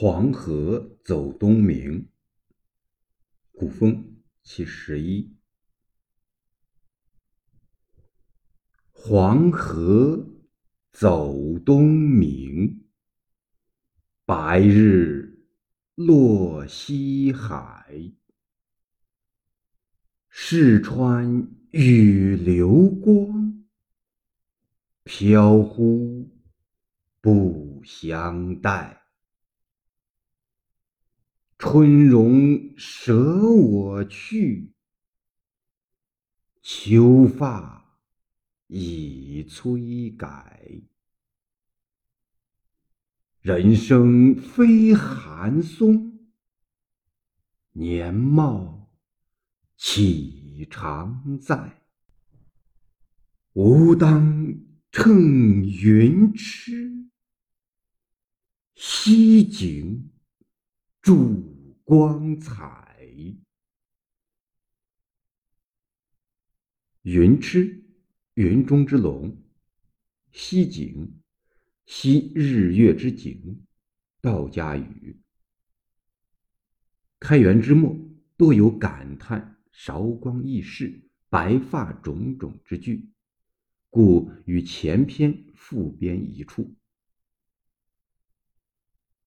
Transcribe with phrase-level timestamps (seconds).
[0.00, 2.08] 黄河走东明，
[3.50, 5.36] 古风其十一。
[8.92, 10.24] 黄河
[10.92, 12.84] 走东明，
[14.24, 15.36] 白日
[15.96, 18.12] 落西海。
[20.28, 23.66] 试穿与流光，
[25.02, 26.30] 飘忽
[27.20, 28.94] 不相待。
[31.58, 34.72] 春容舍我去，
[36.62, 37.98] 秋发
[38.68, 40.82] 已催改。
[43.40, 46.30] 人生非寒松，
[47.72, 48.92] 年貌
[49.76, 51.82] 岂常在？
[53.54, 54.54] 吾当
[54.92, 57.08] 乘云痴，
[58.76, 60.04] 西景。
[61.00, 61.47] 住
[61.88, 62.86] 光彩。
[67.00, 67.82] 云痴，
[68.34, 69.34] 云中之龙；
[70.30, 71.22] 夕景，
[71.86, 73.64] 夕日月之景。
[74.20, 75.18] 道家语。
[77.18, 77.98] 开元之末，
[78.36, 83.08] 多有感叹韶光易逝、白发种种之句，
[83.88, 86.76] 故与前篇复编一处。